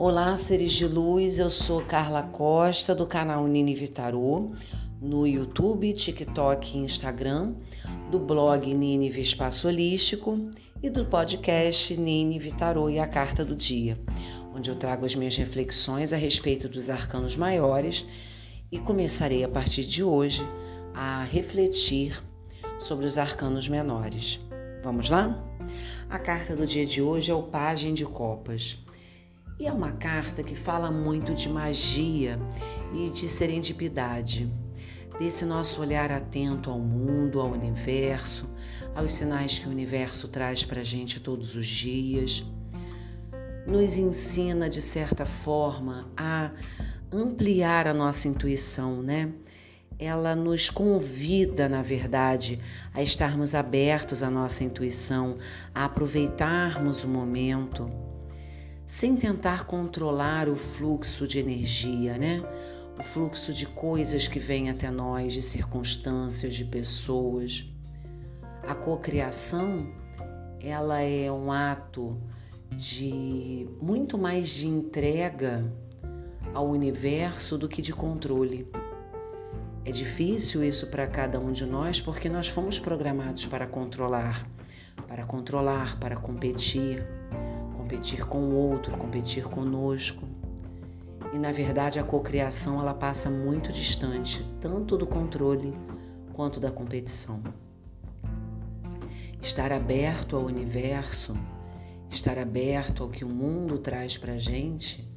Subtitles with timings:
[0.00, 4.52] Olá, seres de luz, eu sou Carla Costa do canal Nini Vitarô,
[5.02, 7.56] no YouTube, TikTok e Instagram,
[8.08, 10.38] do blog Nini Espaço Holístico
[10.80, 13.98] e do podcast Nini Vitarô e a Carta do Dia,
[14.54, 18.06] onde eu trago as minhas reflexões a respeito dos arcanos maiores
[18.70, 20.48] e começarei a partir de hoje
[20.94, 22.22] a refletir
[22.78, 24.38] sobre os arcanos menores.
[24.84, 25.44] Vamos lá?
[26.08, 28.78] A carta do dia de hoje é o Pagem de Copas.
[29.60, 32.38] E é uma carta que fala muito de magia
[32.94, 34.48] e de serendipidade,
[35.18, 38.48] desse nosso olhar atento ao mundo, ao universo,
[38.94, 42.44] aos sinais que o universo traz para a gente todos os dias.
[43.66, 46.52] Nos ensina, de certa forma, a
[47.10, 49.32] ampliar a nossa intuição, né?
[49.98, 52.60] ela nos convida, na verdade,
[52.94, 55.36] a estarmos abertos à nossa intuição,
[55.74, 57.90] a aproveitarmos o momento,
[58.88, 62.42] sem tentar controlar o fluxo de energia, né?
[62.98, 67.70] O fluxo de coisas que vêm até nós, de circunstâncias, de pessoas.
[68.66, 69.86] A cocriação,
[70.58, 72.18] ela é um ato
[72.76, 75.60] de muito mais de entrega
[76.54, 78.66] ao universo do que de controle.
[79.84, 84.48] É difícil isso para cada um de nós porque nós fomos programados para controlar,
[85.06, 87.06] para controlar, para competir,
[87.88, 90.22] competir com o outro, competir conosco.
[91.32, 95.72] E na verdade a cocriação ela passa muito distante, tanto do controle
[96.34, 97.42] quanto da competição.
[99.40, 101.34] Estar aberto ao universo,
[102.10, 105.10] estar aberto ao que o mundo traz para gente,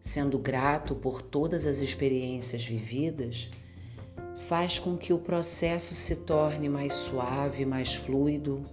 [0.00, 3.50] sendo grato por todas as experiências vividas,
[4.48, 8.64] faz com que o processo se torne mais suave, mais fluido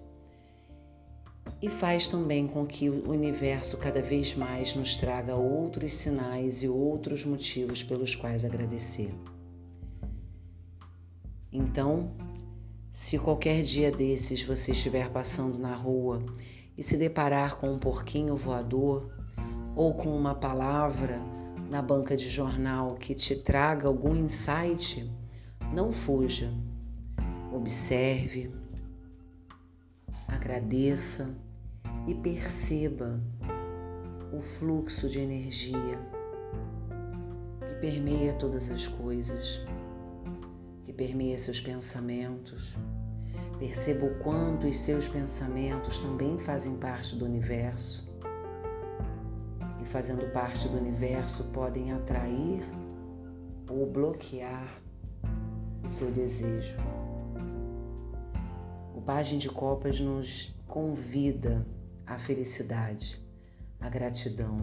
[1.62, 6.70] e faz também com que o universo cada vez mais nos traga outros sinais e
[6.70, 9.14] outros motivos pelos quais agradecer.
[11.52, 12.12] Então,
[12.94, 16.24] se qualquer dia desses você estiver passando na rua
[16.78, 19.12] e se deparar com um porquinho voador
[19.76, 21.20] ou com uma palavra
[21.70, 25.10] na banca de jornal que te traga algum insight,
[25.74, 26.54] não fuja,
[27.52, 28.50] observe,
[30.28, 31.30] agradeça
[32.10, 33.22] e perceba
[34.34, 36.00] o fluxo de energia
[37.68, 39.64] que permeia todas as coisas,
[40.86, 42.76] que permeia seus pensamentos.
[43.60, 48.10] Perceba o quanto os seus pensamentos também fazem parte do universo
[49.80, 52.64] e, fazendo parte do universo, podem atrair
[53.70, 54.82] ou bloquear
[55.86, 56.76] o seu desejo.
[58.96, 61.64] O Pagem de Copas nos convida
[62.10, 63.22] à felicidade,
[63.80, 64.58] à gratidão,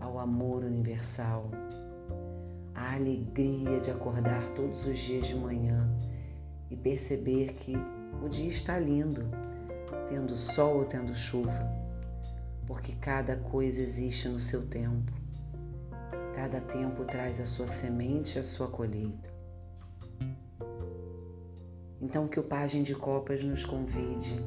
[0.00, 1.50] ao amor universal,
[2.74, 5.86] à alegria de acordar todos os dias de manhã
[6.70, 7.76] e perceber que
[8.24, 9.26] o dia está lindo,
[10.08, 11.70] tendo sol ou tendo chuva,
[12.66, 15.12] porque cada coisa existe no seu tempo.
[16.34, 19.28] Cada tempo traz a sua semente e a sua colheita.
[22.00, 24.40] Então, que o Pagem de Copas nos convide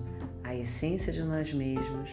[0.51, 2.09] à essência de nós mesmos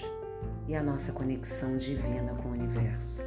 [0.68, 3.20] e à nossa conexão divina com o universo.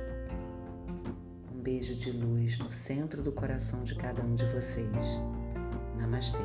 [1.53, 4.87] Um beijo de luz no centro do coração de cada um de vocês.
[5.97, 6.37] Namastê.